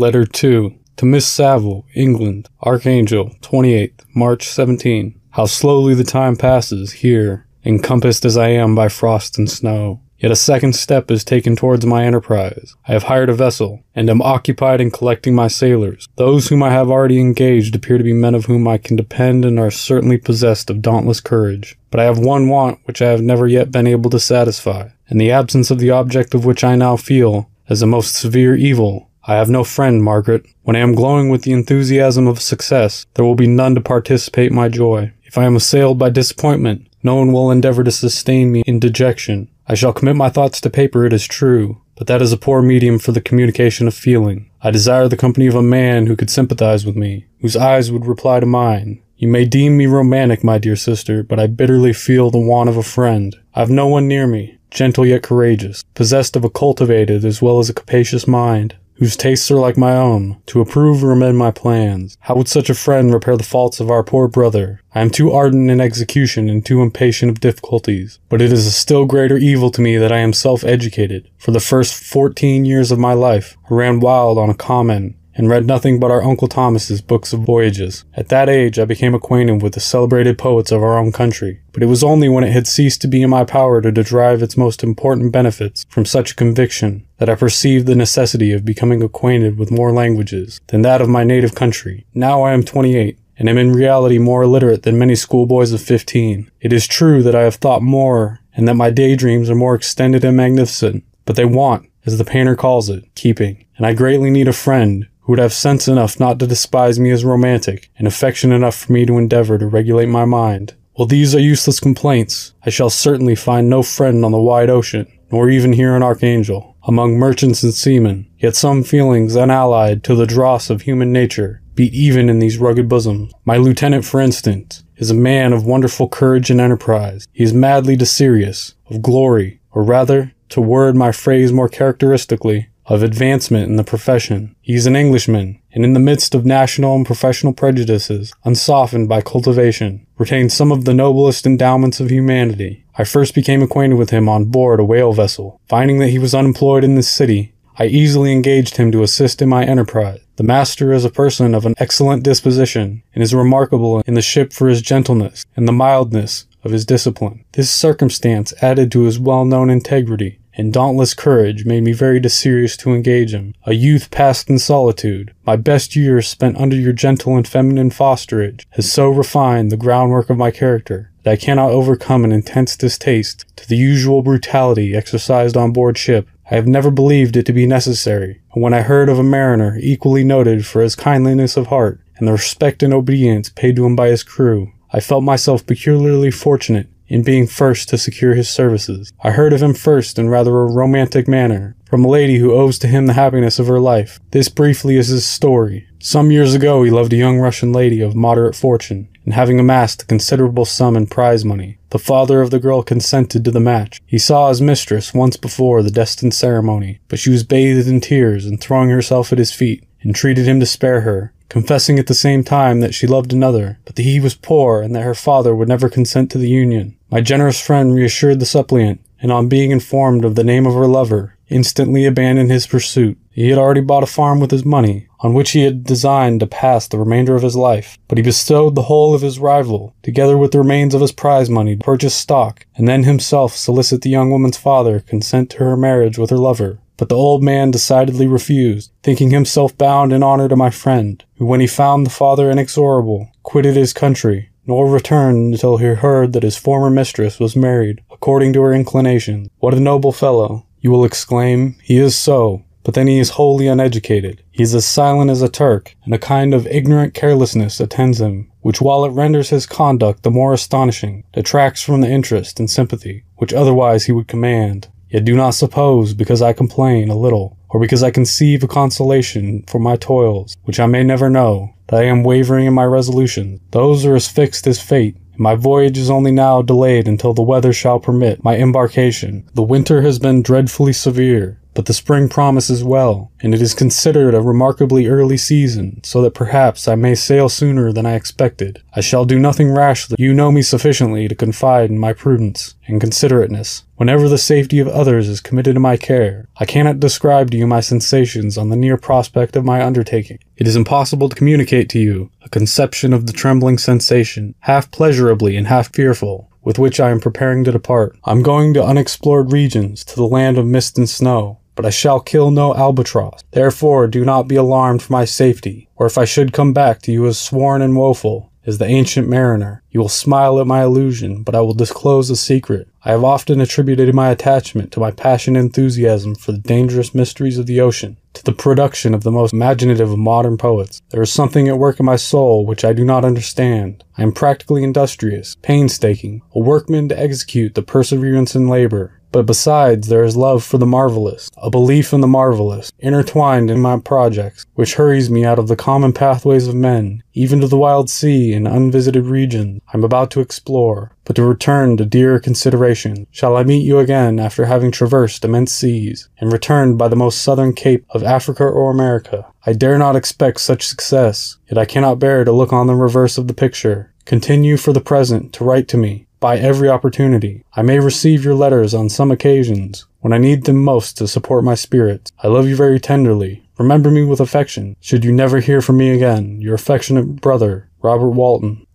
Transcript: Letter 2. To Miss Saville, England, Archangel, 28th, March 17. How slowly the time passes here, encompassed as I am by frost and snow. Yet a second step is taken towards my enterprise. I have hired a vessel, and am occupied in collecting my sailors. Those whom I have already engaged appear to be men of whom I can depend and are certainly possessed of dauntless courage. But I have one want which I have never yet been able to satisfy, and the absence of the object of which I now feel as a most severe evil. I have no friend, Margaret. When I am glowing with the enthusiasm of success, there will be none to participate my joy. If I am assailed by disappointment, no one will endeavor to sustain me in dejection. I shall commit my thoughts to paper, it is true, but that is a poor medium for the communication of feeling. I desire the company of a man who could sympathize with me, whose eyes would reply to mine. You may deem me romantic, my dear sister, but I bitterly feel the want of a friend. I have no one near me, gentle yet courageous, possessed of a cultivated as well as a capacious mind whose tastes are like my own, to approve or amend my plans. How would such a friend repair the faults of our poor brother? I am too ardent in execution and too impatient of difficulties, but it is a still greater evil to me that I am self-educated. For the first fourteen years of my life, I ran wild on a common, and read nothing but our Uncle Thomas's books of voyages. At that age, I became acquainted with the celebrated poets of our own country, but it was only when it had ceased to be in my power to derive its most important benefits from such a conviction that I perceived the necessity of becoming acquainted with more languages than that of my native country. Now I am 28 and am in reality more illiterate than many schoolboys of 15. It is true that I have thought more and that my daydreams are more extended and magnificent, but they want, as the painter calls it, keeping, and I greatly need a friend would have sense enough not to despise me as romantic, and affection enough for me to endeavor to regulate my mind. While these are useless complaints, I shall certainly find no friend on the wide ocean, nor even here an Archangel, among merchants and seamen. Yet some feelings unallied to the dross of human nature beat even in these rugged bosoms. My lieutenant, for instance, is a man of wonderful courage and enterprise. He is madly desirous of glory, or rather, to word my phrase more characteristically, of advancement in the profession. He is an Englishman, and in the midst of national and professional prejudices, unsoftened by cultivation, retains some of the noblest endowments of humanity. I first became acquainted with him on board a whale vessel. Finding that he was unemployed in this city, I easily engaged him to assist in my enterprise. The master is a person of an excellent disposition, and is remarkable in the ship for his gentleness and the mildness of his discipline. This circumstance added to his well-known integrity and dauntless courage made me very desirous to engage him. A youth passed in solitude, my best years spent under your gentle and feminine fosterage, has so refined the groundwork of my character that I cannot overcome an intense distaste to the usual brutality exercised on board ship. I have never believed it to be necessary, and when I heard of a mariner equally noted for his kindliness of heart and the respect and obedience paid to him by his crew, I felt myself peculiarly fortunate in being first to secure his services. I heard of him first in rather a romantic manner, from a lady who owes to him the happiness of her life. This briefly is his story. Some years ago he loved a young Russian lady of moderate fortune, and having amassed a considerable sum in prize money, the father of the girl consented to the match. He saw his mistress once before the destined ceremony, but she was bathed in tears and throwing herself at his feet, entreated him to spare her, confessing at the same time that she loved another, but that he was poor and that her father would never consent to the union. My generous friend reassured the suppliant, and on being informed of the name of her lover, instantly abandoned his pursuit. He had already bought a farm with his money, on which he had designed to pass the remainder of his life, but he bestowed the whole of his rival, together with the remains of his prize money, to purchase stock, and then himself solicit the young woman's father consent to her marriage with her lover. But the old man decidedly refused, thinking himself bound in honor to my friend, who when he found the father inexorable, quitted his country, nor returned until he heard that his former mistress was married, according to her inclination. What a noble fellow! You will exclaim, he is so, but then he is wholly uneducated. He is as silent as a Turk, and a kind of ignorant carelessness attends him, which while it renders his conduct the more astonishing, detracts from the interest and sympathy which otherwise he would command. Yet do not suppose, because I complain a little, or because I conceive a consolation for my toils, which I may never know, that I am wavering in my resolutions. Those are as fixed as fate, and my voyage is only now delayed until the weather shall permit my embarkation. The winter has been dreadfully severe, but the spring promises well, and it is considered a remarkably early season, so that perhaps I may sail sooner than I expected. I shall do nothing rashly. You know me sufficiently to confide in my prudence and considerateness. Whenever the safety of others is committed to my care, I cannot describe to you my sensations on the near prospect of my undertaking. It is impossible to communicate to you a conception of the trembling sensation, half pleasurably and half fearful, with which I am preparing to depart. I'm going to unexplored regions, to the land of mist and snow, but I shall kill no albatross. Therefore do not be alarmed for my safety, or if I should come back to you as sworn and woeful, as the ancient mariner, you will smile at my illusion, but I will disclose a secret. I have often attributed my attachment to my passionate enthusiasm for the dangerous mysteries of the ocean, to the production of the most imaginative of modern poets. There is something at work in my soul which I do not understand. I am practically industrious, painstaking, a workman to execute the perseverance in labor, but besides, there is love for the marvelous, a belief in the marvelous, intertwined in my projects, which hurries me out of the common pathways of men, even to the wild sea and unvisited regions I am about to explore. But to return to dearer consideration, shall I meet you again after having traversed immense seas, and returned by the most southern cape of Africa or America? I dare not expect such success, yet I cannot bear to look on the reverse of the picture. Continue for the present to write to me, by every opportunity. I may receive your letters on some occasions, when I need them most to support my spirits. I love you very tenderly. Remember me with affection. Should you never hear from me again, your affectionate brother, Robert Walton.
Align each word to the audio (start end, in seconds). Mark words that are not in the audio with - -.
Letter 0.00 0.24
2. 0.24 0.74
To 0.96 1.04
Miss 1.04 1.26
Saville, 1.26 1.84
England, 1.94 2.48
Archangel, 2.62 3.32
28th, 3.42 4.00
March 4.14 4.48
17. 4.48 5.20
How 5.32 5.44
slowly 5.44 5.92
the 5.92 6.04
time 6.04 6.36
passes 6.36 6.90
here, 6.92 7.46
encompassed 7.66 8.24
as 8.24 8.34
I 8.34 8.48
am 8.48 8.74
by 8.74 8.88
frost 8.88 9.36
and 9.36 9.50
snow. 9.50 10.00
Yet 10.16 10.32
a 10.32 10.36
second 10.36 10.74
step 10.74 11.10
is 11.10 11.22
taken 11.22 11.54
towards 11.54 11.84
my 11.84 12.06
enterprise. 12.06 12.74
I 12.88 12.92
have 12.92 13.02
hired 13.02 13.28
a 13.28 13.34
vessel, 13.34 13.84
and 13.94 14.08
am 14.08 14.22
occupied 14.22 14.80
in 14.80 14.90
collecting 14.90 15.34
my 15.34 15.48
sailors. 15.48 16.08
Those 16.16 16.48
whom 16.48 16.62
I 16.62 16.70
have 16.70 16.90
already 16.90 17.20
engaged 17.20 17.76
appear 17.76 17.98
to 17.98 18.04
be 18.04 18.14
men 18.14 18.34
of 18.34 18.46
whom 18.46 18.66
I 18.66 18.78
can 18.78 18.96
depend 18.96 19.44
and 19.44 19.60
are 19.60 19.70
certainly 19.70 20.16
possessed 20.16 20.70
of 20.70 20.80
dauntless 20.80 21.20
courage. 21.20 21.78
But 21.90 22.00
I 22.00 22.04
have 22.04 22.18
one 22.18 22.48
want 22.48 22.78
which 22.86 23.02
I 23.02 23.10
have 23.10 23.20
never 23.20 23.46
yet 23.46 23.70
been 23.70 23.86
able 23.86 24.08
to 24.08 24.18
satisfy, 24.18 24.88
and 25.10 25.20
the 25.20 25.30
absence 25.30 25.70
of 25.70 25.78
the 25.78 25.90
object 25.90 26.32
of 26.32 26.46
which 26.46 26.64
I 26.64 26.74
now 26.74 26.96
feel 26.96 27.50
as 27.68 27.82
a 27.82 27.86
most 27.86 28.14
severe 28.14 28.56
evil. 28.56 29.09
I 29.24 29.34
have 29.34 29.50
no 29.50 29.64
friend, 29.64 30.02
Margaret. 30.02 30.46
When 30.62 30.76
I 30.76 30.78
am 30.78 30.94
glowing 30.94 31.28
with 31.28 31.42
the 31.42 31.52
enthusiasm 31.52 32.26
of 32.26 32.40
success, 32.40 33.04
there 33.14 33.24
will 33.24 33.34
be 33.34 33.46
none 33.46 33.74
to 33.74 33.80
participate 33.80 34.50
my 34.50 34.68
joy. 34.68 35.12
If 35.24 35.36
I 35.36 35.44
am 35.44 35.56
assailed 35.56 35.98
by 35.98 36.08
disappointment, 36.08 36.88
no 37.02 37.16
one 37.16 37.30
will 37.30 37.50
endeavor 37.50 37.84
to 37.84 37.90
sustain 37.90 38.50
me 38.50 38.62
in 38.66 38.80
dejection. 38.80 39.48
I 39.66 39.74
shall 39.74 39.92
commit 39.92 40.16
my 40.16 40.30
thoughts 40.30 40.60
to 40.62 40.70
paper, 40.70 41.04
it 41.04 41.12
is 41.12 41.26
true, 41.26 41.82
but 41.96 42.06
that 42.06 42.22
is 42.22 42.32
a 42.32 42.38
poor 42.38 42.62
medium 42.62 42.98
for 42.98 43.12
the 43.12 43.20
communication 43.20 43.86
of 43.86 43.94
feeling. 43.94 44.50
I 44.62 44.70
desire 44.70 45.06
the 45.06 45.18
company 45.18 45.46
of 45.46 45.54
a 45.54 45.62
man 45.62 46.06
who 46.06 46.16
could 46.16 46.30
sympathize 46.30 46.86
with 46.86 46.96
me, 46.96 47.26
whose 47.40 47.56
eyes 47.56 47.92
would 47.92 48.06
reply 48.06 48.40
to 48.40 48.46
mine. 48.46 49.02
You 49.18 49.28
may 49.28 49.44
deem 49.44 49.76
me 49.76 49.86
romantic, 49.86 50.42
my 50.42 50.56
dear 50.56 50.76
sister, 50.76 51.22
but 51.22 51.38
I 51.38 51.46
bitterly 51.46 51.92
feel 51.92 52.30
the 52.30 52.38
want 52.38 52.70
of 52.70 52.78
a 52.78 52.82
friend. 52.82 53.36
I 53.54 53.60
have 53.60 53.70
no 53.70 53.86
one 53.86 54.08
near 54.08 54.26
me, 54.26 54.58
gentle 54.70 55.04
yet 55.04 55.22
courageous, 55.22 55.84
possessed 55.94 56.36
of 56.36 56.44
a 56.44 56.50
cultivated 56.50 57.22
as 57.24 57.42
well 57.42 57.58
as 57.58 57.68
a 57.68 57.74
capacious 57.74 58.26
mind 58.26 58.76
whose 59.00 59.16
tastes 59.16 59.50
are 59.50 59.58
like 59.58 59.78
my 59.78 59.96
own, 59.96 60.40
to 60.44 60.60
approve 60.60 61.02
or 61.02 61.10
amend 61.10 61.38
my 61.38 61.50
plans. 61.50 62.18
How 62.20 62.36
would 62.36 62.48
such 62.48 62.68
a 62.68 62.74
friend 62.74 63.12
repair 63.12 63.36
the 63.36 63.42
faults 63.42 63.80
of 63.80 63.90
our 63.90 64.04
poor 64.04 64.28
brother? 64.28 64.82
I 64.94 65.00
am 65.00 65.08
too 65.08 65.32
ardent 65.32 65.70
in 65.70 65.80
execution 65.80 66.50
and 66.50 66.64
too 66.64 66.82
impatient 66.82 67.30
of 67.30 67.40
difficulties, 67.40 68.18
but 68.28 68.42
it 68.42 68.52
is 68.52 68.66
a 68.66 68.70
still 68.70 69.06
greater 69.06 69.38
evil 69.38 69.70
to 69.70 69.80
me 69.80 69.96
that 69.96 70.12
I 70.12 70.18
am 70.18 70.34
self-educated. 70.34 71.30
For 71.38 71.50
the 71.50 71.60
first 71.60 71.94
fourteen 71.94 72.66
years 72.66 72.92
of 72.92 72.98
my 72.98 73.14
life, 73.14 73.56
I 73.70 73.74
ran 73.74 74.00
wild 74.00 74.36
on 74.36 74.50
a 74.50 74.54
common, 74.54 75.16
and 75.34 75.48
read 75.48 75.66
nothing 75.66 76.00
but 76.00 76.10
our 76.10 76.22
Uncle 76.22 76.48
Thomas's 76.48 77.00
books 77.00 77.32
of 77.32 77.40
voyages. 77.40 78.04
At 78.14 78.28
that 78.28 78.48
age, 78.48 78.78
I 78.78 78.84
became 78.84 79.14
acquainted 79.14 79.62
with 79.62 79.74
the 79.74 79.80
celebrated 79.80 80.38
poets 80.38 80.70
of 80.72 80.82
our 80.82 80.98
own 80.98 81.12
country, 81.12 81.60
but 81.72 81.82
it 81.82 81.86
was 81.86 82.02
only 82.02 82.28
when 82.28 82.44
it 82.44 82.52
had 82.52 82.66
ceased 82.66 83.00
to 83.02 83.08
be 83.08 83.22
in 83.22 83.30
my 83.30 83.44
power 83.44 83.80
to 83.80 83.92
derive 83.92 84.42
its 84.42 84.56
most 84.56 84.82
important 84.82 85.32
benefits 85.32 85.86
from 85.88 86.04
such 86.04 86.32
a 86.32 86.36
conviction 86.36 87.06
that 87.18 87.28
I 87.28 87.34
perceived 87.34 87.86
the 87.86 87.94
necessity 87.94 88.52
of 88.52 88.64
becoming 88.64 89.02
acquainted 89.02 89.58
with 89.58 89.70
more 89.70 89.92
languages 89.92 90.60
than 90.68 90.82
that 90.82 91.00
of 91.00 91.08
my 91.08 91.24
native 91.24 91.54
country. 91.54 92.06
Now 92.14 92.42
I 92.42 92.52
am 92.52 92.62
28 92.62 93.18
and 93.38 93.48
am 93.48 93.56
in 93.56 93.72
reality 93.72 94.18
more 94.18 94.42
illiterate 94.42 94.82
than 94.82 94.98
many 94.98 95.14
schoolboys 95.14 95.72
of 95.72 95.80
15. 95.80 96.50
It 96.60 96.72
is 96.72 96.86
true 96.86 97.22
that 97.22 97.34
I 97.34 97.42
have 97.42 97.54
thought 97.54 97.82
more 97.82 98.40
and 98.54 98.68
that 98.68 98.74
my 98.74 98.90
daydreams 98.90 99.48
are 99.48 99.54
more 99.54 99.74
extended 99.74 100.24
and 100.24 100.36
magnificent, 100.36 101.04
but 101.24 101.36
they 101.36 101.46
want, 101.46 101.88
as 102.04 102.18
the 102.18 102.24
painter 102.24 102.54
calls 102.56 102.90
it, 102.90 103.04
keeping, 103.14 103.64
and 103.76 103.86
I 103.86 103.94
greatly 103.94 104.28
need 104.28 104.48
a 104.48 104.52
friend 104.52 105.08
would 105.30 105.38
have 105.38 105.52
sense 105.52 105.86
enough 105.86 106.18
not 106.18 106.40
to 106.40 106.46
despise 106.46 106.98
me 106.98 107.12
as 107.12 107.24
romantic, 107.24 107.88
and 107.96 108.08
affection 108.08 108.50
enough 108.50 108.74
for 108.74 108.92
me 108.92 109.06
to 109.06 109.16
endeavor 109.16 109.56
to 109.58 109.66
regulate 109.66 110.08
my 110.08 110.24
mind. 110.24 110.74
While 110.94 111.06
these 111.06 111.36
are 111.36 111.40
useless 111.40 111.78
complaints, 111.78 112.52
I 112.66 112.70
shall 112.70 112.90
certainly 112.90 113.36
find 113.36 113.70
no 113.70 113.84
friend 113.84 114.24
on 114.24 114.32
the 114.32 114.40
wide 114.40 114.68
ocean, 114.68 115.06
nor 115.30 115.48
even 115.48 115.72
here 115.72 115.94
an 115.94 116.02
Archangel, 116.02 116.76
among 116.82 117.14
merchants 117.14 117.62
and 117.62 117.72
seamen. 117.72 118.28
Yet 118.38 118.56
some 118.56 118.82
feelings 118.82 119.36
unallied 119.36 120.02
to 120.02 120.16
the 120.16 120.26
dross 120.26 120.68
of 120.68 120.82
human 120.82 121.12
nature 121.12 121.62
beat 121.76 121.94
even 121.94 122.28
in 122.28 122.40
these 122.40 122.58
rugged 122.58 122.88
bosoms. 122.88 123.32
My 123.44 123.56
lieutenant, 123.56 124.04
for 124.04 124.20
instance, 124.20 124.82
is 124.96 125.12
a 125.12 125.14
man 125.14 125.52
of 125.52 125.64
wonderful 125.64 126.08
courage 126.08 126.50
and 126.50 126.60
enterprise. 126.60 127.28
He 127.32 127.44
is 127.44 127.54
madly 127.54 127.94
desirous 127.94 128.74
of 128.90 129.00
glory, 129.00 129.60
or 129.70 129.84
rather, 129.84 130.34
to 130.48 130.60
word 130.60 130.96
my 130.96 131.12
phrase 131.12 131.52
more 131.52 131.68
characteristically, 131.68 132.68
of 132.86 133.02
advancement 133.02 133.68
in 133.68 133.76
the 133.76 133.84
profession. 133.84 134.54
He 134.60 134.74
is 134.74 134.86
an 134.86 134.96
Englishman, 134.96 135.60
and 135.72 135.84
in 135.84 135.92
the 135.92 136.00
midst 136.00 136.34
of 136.34 136.44
national 136.44 136.96
and 136.96 137.06
professional 137.06 137.52
prejudices, 137.52 138.32
unsoftened 138.44 139.08
by 139.08 139.20
cultivation, 139.20 140.06
retains 140.18 140.54
some 140.54 140.72
of 140.72 140.84
the 140.84 140.94
noblest 140.94 141.46
endowments 141.46 142.00
of 142.00 142.10
humanity. 142.10 142.84
I 142.98 143.04
first 143.04 143.34
became 143.34 143.62
acquainted 143.62 143.96
with 143.96 144.10
him 144.10 144.28
on 144.28 144.46
board 144.46 144.80
a 144.80 144.84
whale 144.84 145.12
vessel. 145.12 145.60
Finding 145.68 145.98
that 146.00 146.10
he 146.10 146.18
was 146.18 146.34
unemployed 146.34 146.84
in 146.84 146.96
this 146.96 147.08
city, 147.08 147.54
I 147.78 147.86
easily 147.86 148.32
engaged 148.32 148.76
him 148.76 148.92
to 148.92 149.02
assist 149.02 149.40
in 149.40 149.48
my 149.48 149.64
enterprise. 149.64 150.20
The 150.36 150.42
master 150.42 150.92
is 150.92 151.04
a 151.04 151.10
person 151.10 151.54
of 151.54 151.64
an 151.64 151.74
excellent 151.78 152.24
disposition, 152.24 153.02
and 153.14 153.22
is 153.22 153.34
remarkable 153.34 154.00
in 154.06 154.14
the 154.14 154.22
ship 154.22 154.52
for 154.52 154.68
his 154.68 154.82
gentleness 154.82 155.44
and 155.56 155.68
the 155.68 155.72
mildness 155.72 156.46
of 156.64 156.72
his 156.72 156.84
discipline. 156.84 157.44
This 157.52 157.70
circumstance 157.70 158.52
added 158.60 158.92
to 158.92 159.02
his 159.02 159.18
well-known 159.18 159.70
integrity 159.70 160.39
and 160.60 160.74
dauntless 160.74 161.14
courage 161.14 161.64
made 161.64 161.82
me 161.82 161.92
very 161.92 162.20
desirous 162.20 162.76
to 162.76 162.92
engage 162.92 163.32
him. 163.32 163.54
A 163.64 163.72
youth 163.72 164.10
passed 164.10 164.50
in 164.50 164.58
solitude, 164.58 165.32
my 165.46 165.56
best 165.56 165.96
years 165.96 166.28
spent 166.28 166.58
under 166.58 166.76
your 166.76 166.92
gentle 166.92 167.34
and 167.34 167.48
feminine 167.48 167.88
fosterage, 167.88 168.66
has 168.72 168.92
so 168.92 169.08
refined 169.08 169.72
the 169.72 169.78
groundwork 169.78 170.28
of 170.28 170.36
my 170.36 170.50
character 170.50 171.10
that 171.22 171.30
I 171.30 171.36
cannot 171.36 171.70
overcome 171.70 172.24
an 172.24 172.32
intense 172.32 172.76
distaste 172.76 173.46
to 173.56 173.66
the 173.66 173.76
usual 173.76 174.20
brutality 174.20 174.94
exercised 174.94 175.56
on 175.56 175.72
board 175.72 175.96
ship. 175.96 176.28
I 176.50 176.56
have 176.56 176.66
never 176.66 176.90
believed 176.90 177.38
it 177.38 177.46
to 177.46 177.54
be 177.54 177.66
necessary, 177.66 178.42
and 178.52 178.62
when 178.62 178.74
I 178.74 178.82
heard 178.82 179.08
of 179.08 179.18
a 179.18 179.22
mariner 179.22 179.78
equally 179.80 180.24
noted 180.24 180.66
for 180.66 180.82
his 180.82 180.94
kindliness 180.94 181.56
of 181.56 181.68
heart 181.68 182.00
and 182.16 182.28
the 182.28 182.32
respect 182.32 182.82
and 182.82 182.92
obedience 182.92 183.48
paid 183.48 183.76
to 183.76 183.86
him 183.86 183.96
by 183.96 184.08
his 184.08 184.22
crew, 184.22 184.72
I 184.92 185.00
felt 185.00 185.24
myself 185.24 185.64
peculiarly 185.64 186.30
fortunate 186.30 186.88
in 187.10 187.24
being 187.24 187.46
first 187.46 187.88
to 187.88 187.98
secure 187.98 188.34
his 188.34 188.48
services. 188.48 189.12
I 189.22 189.32
heard 189.32 189.52
of 189.52 189.62
him 189.62 189.74
first 189.74 190.18
in 190.18 190.28
rather 190.28 190.56
a 190.60 190.72
romantic 190.72 191.26
manner, 191.26 191.76
from 191.84 192.04
a 192.04 192.08
lady 192.08 192.38
who 192.38 192.52
owes 192.52 192.78
to 192.78 192.86
him 192.86 193.06
the 193.06 193.14
happiness 193.14 193.58
of 193.58 193.66
her 193.66 193.80
life. 193.80 194.20
This 194.30 194.48
briefly 194.48 194.96
is 194.96 195.08
his 195.08 195.26
story. 195.26 195.88
Some 195.98 196.30
years 196.30 196.54
ago 196.54 196.84
he 196.84 196.90
loved 196.90 197.12
a 197.12 197.16
young 197.16 197.38
Russian 197.38 197.72
lady 197.72 198.00
of 198.00 198.14
moderate 198.14 198.54
fortune, 198.54 199.08
and 199.24 199.34
having 199.34 199.58
amassed 199.58 200.02
a 200.02 200.06
considerable 200.06 200.64
sum 200.64 200.96
in 200.96 201.08
prize 201.08 201.44
money, 201.44 201.78
the 201.90 201.98
father 201.98 202.40
of 202.40 202.50
the 202.50 202.60
girl 202.60 202.84
consented 202.84 203.44
to 203.44 203.50
the 203.50 203.58
match. 203.58 204.00
He 204.06 204.16
saw 204.16 204.48
his 204.48 204.62
mistress 204.62 205.12
once 205.12 205.36
before 205.36 205.82
the 205.82 205.90
destined 205.90 206.32
ceremony, 206.32 207.00
but 207.08 207.18
she 207.18 207.30
was 207.30 207.42
bathed 207.42 207.88
in 207.88 208.00
tears 208.00 208.46
and 208.46 208.60
throwing 208.60 208.88
herself 208.88 209.32
at 209.32 209.38
his 209.38 209.52
feet, 209.52 209.84
entreated 210.04 210.46
him 210.46 210.60
to 210.60 210.66
spare 210.66 211.00
her, 211.00 211.32
confessing 211.48 211.98
at 211.98 212.06
the 212.06 212.14
same 212.14 212.44
time 212.44 212.78
that 212.80 212.94
she 212.94 213.08
loved 213.08 213.32
another, 213.32 213.80
but 213.84 213.96
that 213.96 214.02
he 214.02 214.20
was 214.20 214.36
poor 214.36 214.80
and 214.80 214.94
that 214.94 215.02
her 215.02 215.16
father 215.16 215.54
would 215.54 215.68
never 215.68 215.88
consent 215.88 216.30
to 216.30 216.38
the 216.38 216.48
union. 216.48 216.96
My 217.10 217.20
generous 217.20 217.60
friend 217.60 217.92
reassured 217.92 218.38
the 218.38 218.46
suppliant, 218.46 219.00
and 219.20 219.32
on 219.32 219.48
being 219.48 219.72
informed 219.72 220.24
of 220.24 220.36
the 220.36 220.44
name 220.44 220.64
of 220.64 220.74
her 220.74 220.86
lover, 220.86 221.36
instantly 221.48 222.06
abandoned 222.06 222.50
his 222.50 222.68
pursuit. 222.68 223.18
He 223.30 223.48
had 223.48 223.58
already 223.58 223.80
bought 223.80 224.04
a 224.04 224.06
farm 224.06 224.38
with 224.38 224.52
his 224.52 224.64
money, 224.64 225.08
on 225.18 225.34
which 225.34 225.50
he 225.50 225.64
had 225.64 225.82
designed 225.82 226.38
to 226.38 226.46
pass 226.46 226.86
the 226.86 226.98
remainder 226.98 227.34
of 227.34 227.42
his 227.42 227.56
life, 227.56 227.98
but 228.06 228.16
he 228.16 228.22
bestowed 228.22 228.74
the 228.74 228.82
whole 228.82 229.12
of 229.12 229.22
his 229.22 229.40
rival, 229.40 229.94
together 230.02 230.38
with 230.38 230.52
the 230.52 230.58
remains 230.58 230.94
of 230.94 231.00
his 231.00 231.10
prize 231.10 231.50
money, 231.50 231.74
to 231.74 231.84
purchase 231.84 232.14
stock, 232.14 232.64
and 232.76 232.86
then 232.86 233.02
himself 233.02 233.56
solicit 233.56 234.02
the 234.02 234.10
young 234.10 234.30
woman's 234.30 234.56
father 234.56 235.00
consent 235.00 235.50
to 235.50 235.58
her 235.58 235.76
marriage 235.76 236.16
with 236.16 236.30
her 236.30 236.38
lover. 236.38 236.78
But 236.96 237.08
the 237.08 237.16
old 237.16 237.42
man 237.42 237.70
decidedly 237.70 238.26
refused, 238.26 238.92
thinking 239.02 239.30
himself 239.30 239.76
bound 239.76 240.12
in 240.12 240.22
honor 240.22 240.48
to 240.48 240.56
my 240.56 240.70
friend, 240.70 241.24
who 241.38 241.46
when 241.46 241.60
he 241.60 241.66
found 241.66 242.04
the 242.04 242.10
father 242.10 242.50
inexorable, 242.50 243.30
quitted 243.42 243.74
his 243.74 243.94
country, 243.94 244.49
nor 244.70 244.88
returned 244.88 245.52
until 245.52 245.78
he 245.78 245.86
heard 245.86 246.32
that 246.32 246.44
his 246.44 246.56
former 246.56 246.90
mistress 246.90 247.40
was 247.40 247.56
married, 247.56 248.00
according 248.08 248.52
to 248.52 248.62
her 248.62 248.72
inclination. 248.72 249.50
What 249.58 249.74
a 249.74 249.80
noble 249.80 250.12
fellow! 250.12 250.64
You 250.80 250.92
will 250.92 251.04
exclaim, 251.04 251.74
he 251.82 251.98
is 251.98 252.14
so, 252.16 252.62
but 252.84 252.94
then 252.94 253.08
he 253.08 253.18
is 253.18 253.30
wholly 253.30 253.66
uneducated. 253.66 254.44
He 254.52 254.62
is 254.62 254.72
as 254.72 254.86
silent 254.86 255.28
as 255.28 255.42
a 255.42 255.48
Turk, 255.48 255.96
and 256.04 256.14
a 256.14 256.18
kind 256.18 256.54
of 256.54 256.68
ignorant 256.68 257.14
carelessness 257.14 257.80
attends 257.80 258.20
him, 258.20 258.48
which 258.60 258.80
while 258.80 259.04
it 259.04 259.10
renders 259.10 259.50
his 259.50 259.66
conduct 259.66 260.22
the 260.22 260.30
more 260.30 260.52
astonishing, 260.52 261.24
detracts 261.32 261.82
from 261.82 262.00
the 262.00 262.08
interest 262.08 262.60
and 262.60 262.70
sympathy 262.70 263.24
which 263.38 263.52
otherwise 263.52 264.04
he 264.04 264.12
would 264.12 264.28
command. 264.28 264.86
Yet 265.08 265.24
do 265.24 265.34
not 265.34 265.54
suppose, 265.54 266.14
because 266.14 266.42
I 266.42 266.52
complain 266.52 267.08
a 267.08 267.18
little, 267.18 267.58
or 267.70 267.80
because 267.80 268.02
I 268.02 268.10
conceive 268.10 268.62
a 268.62 268.68
consolation 268.68 269.64
for 269.66 269.78
my 269.78 269.96
toils, 269.96 270.56
which 270.64 270.80
I 270.80 270.86
may 270.86 271.02
never 271.02 271.30
know, 271.30 271.74
that 271.88 272.00
I 272.00 272.04
am 272.04 272.22
wavering 272.22 272.66
in 272.66 272.74
my 272.74 272.84
resolutions. 272.84 273.60
Those 273.70 274.04
are 274.04 274.16
as 274.16 274.28
fixed 274.28 274.66
as 274.66 274.80
fate, 274.80 275.16
and 275.32 275.40
my 275.40 275.54
voyage 275.54 275.96
is 275.96 276.10
only 276.10 276.32
now 276.32 276.62
delayed 276.62 277.08
until 277.08 277.32
the 277.32 277.42
weather 277.42 277.72
shall 277.72 278.00
permit 278.00 278.44
my 278.44 278.56
embarkation. 278.56 279.48
The 279.54 279.62
winter 279.62 280.02
has 280.02 280.18
been 280.18 280.42
dreadfully 280.42 280.92
severe, 280.92 281.59
but 281.74 281.86
the 281.86 281.94
spring 281.94 282.28
promises 282.28 282.82
well, 282.82 283.30
and 283.40 283.54
it 283.54 283.62
is 283.62 283.74
considered 283.74 284.34
a 284.34 284.40
remarkably 284.40 285.06
early 285.06 285.36
season, 285.36 286.00
so 286.02 286.20
that 286.22 286.34
perhaps 286.34 286.88
I 286.88 286.94
may 286.94 287.14
sail 287.14 287.48
sooner 287.48 287.92
than 287.92 288.06
I 288.06 288.14
expected. 288.14 288.82
I 288.94 289.00
shall 289.00 289.24
do 289.24 289.38
nothing 289.38 289.70
rashly. 289.70 290.16
You 290.18 290.32
know 290.32 290.50
me 290.50 290.62
sufficiently 290.62 291.28
to 291.28 291.34
confide 291.34 291.90
in 291.90 291.98
my 291.98 292.12
prudence 292.12 292.74
and 292.86 293.00
considerateness. 293.00 293.84
Whenever 293.96 294.28
the 294.28 294.38
safety 294.38 294.78
of 294.78 294.88
others 294.88 295.28
is 295.28 295.40
committed 295.40 295.74
to 295.74 295.80
my 295.80 295.96
care, 295.96 296.48
I 296.56 296.64
cannot 296.64 297.00
describe 297.00 297.50
to 297.50 297.56
you 297.56 297.66
my 297.66 297.80
sensations 297.80 298.56
on 298.56 298.70
the 298.70 298.76
near 298.76 298.96
prospect 298.96 299.56
of 299.56 299.64
my 299.64 299.84
undertaking. 299.84 300.38
It 300.56 300.66
is 300.66 300.74
impossible 300.74 301.28
to 301.28 301.36
communicate 301.36 301.88
to 301.90 301.98
you 301.98 302.30
a 302.42 302.48
conception 302.48 303.12
of 303.12 303.26
the 303.26 303.32
trembling 303.32 303.78
sensation, 303.78 304.54
half 304.60 304.90
pleasurably 304.90 305.56
and 305.56 305.66
half 305.66 305.94
fearful, 305.94 306.50
with 306.62 306.78
which 306.78 306.98
I 306.98 307.10
am 307.10 307.20
preparing 307.20 307.64
to 307.64 307.72
depart. 307.72 308.18
I'm 308.24 308.42
going 308.42 308.74
to 308.74 308.84
unexplored 308.84 309.52
regions, 309.52 310.04
to 310.06 310.16
the 310.16 310.26
land 310.26 310.58
of 310.58 310.66
mist 310.66 310.98
and 310.98 311.08
snow, 311.08 311.59
but 311.80 311.86
I 311.86 311.90
shall 311.90 312.20
kill 312.20 312.50
no 312.50 312.74
albatross. 312.74 313.42
Therefore 313.52 314.06
do 314.06 314.22
not 314.22 314.46
be 314.46 314.56
alarmed 314.56 315.00
for 315.00 315.14
my 315.14 315.24
safety, 315.24 315.88
or 315.96 316.04
if 316.04 316.18
I 316.18 316.26
should 316.26 316.52
come 316.52 316.74
back 316.74 317.00
to 317.02 317.10
you 317.10 317.26
as 317.26 317.38
sworn 317.38 317.80
and 317.80 317.96
woeful, 317.96 318.52
as 318.66 318.76
the 318.76 318.84
ancient 318.84 319.30
mariner, 319.30 319.82
you 319.90 319.98
will 319.98 320.10
smile 320.10 320.60
at 320.60 320.66
my 320.66 320.82
illusion, 320.82 321.42
but 321.42 321.54
I 321.54 321.62
will 321.62 321.72
disclose 321.72 322.28
a 322.28 322.36
secret. 322.36 322.86
I 323.02 323.12
have 323.12 323.24
often 323.24 323.62
attributed 323.62 324.14
my 324.14 324.28
attachment 324.28 324.92
to 324.92 325.00
my 325.00 325.10
passionate 325.10 325.60
enthusiasm 325.60 326.34
for 326.34 326.52
the 326.52 326.58
dangerous 326.58 327.14
mysteries 327.14 327.56
of 327.56 327.64
the 327.64 327.80
ocean, 327.80 328.18
to 328.34 328.44
the 328.44 328.52
production 328.52 329.14
of 329.14 329.22
the 329.22 329.32
most 329.32 329.54
imaginative 329.54 330.10
of 330.10 330.18
modern 330.18 330.58
poets. 330.58 331.00
There 331.08 331.22
is 331.22 331.32
something 331.32 331.66
at 331.66 331.78
work 331.78 331.98
in 331.98 332.04
my 332.04 332.16
soul 332.16 332.66
which 332.66 332.84
I 332.84 332.92
do 332.92 333.06
not 333.06 333.24
understand. 333.24 334.04
I 334.18 334.22
am 334.22 334.32
practically 334.32 334.84
industrious, 334.84 335.56
painstaking, 335.62 336.42
a 336.54 336.58
workman 336.58 337.08
to 337.08 337.18
execute 337.18 337.74
the 337.74 337.82
perseverance 337.82 338.54
in 338.54 338.68
labor, 338.68 339.19
but 339.32 339.46
besides, 339.46 340.08
there 340.08 340.24
is 340.24 340.36
love 340.36 340.64
for 340.64 340.78
the 340.78 340.86
marvelous, 340.86 341.50
a 341.56 341.70
belief 341.70 342.12
in 342.12 342.20
the 342.20 342.26
marvelous, 342.26 342.90
intertwined 342.98 343.70
in 343.70 343.80
my 343.80 343.98
projects, 343.98 344.66
which 344.74 344.94
hurries 344.94 345.30
me 345.30 345.44
out 345.44 345.58
of 345.58 345.68
the 345.68 345.76
common 345.76 346.12
pathways 346.12 346.66
of 346.66 346.74
men, 346.74 347.22
even 347.32 347.60
to 347.60 347.68
the 347.68 347.76
wild 347.76 348.10
sea 348.10 348.52
and 348.52 348.66
unvisited 348.66 349.26
regions 349.26 349.80
I 349.92 349.96
am 349.96 350.04
about 350.04 350.30
to 350.32 350.40
explore. 350.40 351.12
But 351.24 351.36
to 351.36 351.44
return 351.44 351.96
to 351.96 352.04
dearer 352.04 352.40
consideration, 352.40 353.26
shall 353.30 353.56
I 353.56 353.62
meet 353.62 353.84
you 353.84 353.98
again 354.00 354.40
after 354.40 354.64
having 354.64 354.90
traversed 354.90 355.44
immense 355.44 355.72
seas, 355.72 356.28
and 356.38 356.52
returned 356.52 356.98
by 356.98 357.08
the 357.08 357.16
most 357.16 357.42
southern 357.42 357.72
cape 357.72 358.04
of 358.10 358.24
Africa 358.24 358.64
or 358.64 358.90
America? 358.90 359.46
I 359.64 359.74
dare 359.74 359.98
not 359.98 360.16
expect 360.16 360.60
such 360.60 360.86
success, 360.86 361.58
yet 361.70 361.78
I 361.78 361.84
cannot 361.84 362.18
bear 362.18 362.44
to 362.44 362.52
look 362.52 362.72
on 362.72 362.88
the 362.88 362.96
reverse 362.96 363.38
of 363.38 363.46
the 363.46 363.54
picture. 363.54 364.12
Continue 364.24 364.76
for 364.76 364.92
the 364.92 365.00
present 365.00 365.52
to 365.54 365.64
write 365.64 365.88
to 365.88 365.96
me, 365.96 366.26
by 366.40 366.58
every 366.58 366.88
opportunity. 366.88 367.64
I 367.74 367.82
may 367.82 368.00
receive 368.00 368.44
your 368.44 368.54
letters 368.54 368.94
on 368.94 369.08
some 369.10 369.30
occasions, 369.30 370.06
when 370.20 370.32
I 370.32 370.38
need 370.38 370.64
them 370.64 370.82
most 370.82 371.16
to 371.18 371.28
support 371.28 371.64
my 371.64 371.74
spirits. 371.74 372.32
I 372.42 372.48
love 372.48 372.66
you 372.66 372.76
very 372.76 372.98
tenderly. 372.98 373.62
Remember 373.78 374.10
me 374.10 374.24
with 374.24 374.40
affection. 374.40 374.96
Should 375.00 375.24
you 375.24 375.32
never 375.32 375.60
hear 375.60 375.80
from 375.80 375.98
me 375.98 376.10
again, 376.10 376.60
your 376.60 376.74
affectionate 376.74 377.40
brother, 377.40 377.88
Robert 378.02 378.30
Walton. 378.30 378.86